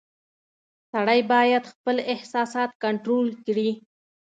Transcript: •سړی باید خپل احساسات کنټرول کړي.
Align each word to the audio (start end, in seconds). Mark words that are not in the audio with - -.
•سړی 0.91 1.19
باید 1.31 1.63
خپل 1.73 1.97
احساسات 2.13 2.71
کنټرول 2.83 3.27
کړي. 3.45 3.69